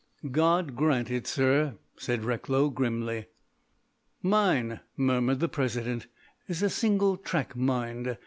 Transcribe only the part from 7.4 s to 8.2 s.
mind.